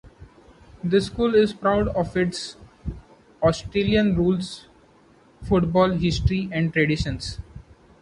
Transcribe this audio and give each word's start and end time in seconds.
The 0.83 0.99
school 0.99 1.35
is 1.35 1.53
proud 1.53 1.89
of 1.89 2.17
its 2.17 2.57
Australian 3.43 4.15
Rules 4.17 4.65
Football 5.43 5.91
history 5.91 6.49
and 6.51 6.73
traditions. 6.73 7.37